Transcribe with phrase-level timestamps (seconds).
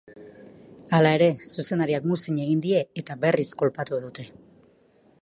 [0.99, 4.31] Hala ere, zuzendariak muzin egin die, eta berriz kolpatu dute.